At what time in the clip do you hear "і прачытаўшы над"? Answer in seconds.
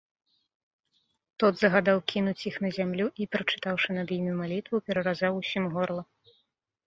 3.25-4.07